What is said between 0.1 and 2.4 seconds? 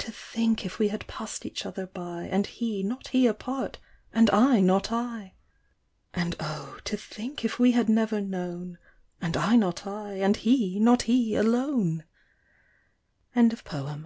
think if we had passed each other by;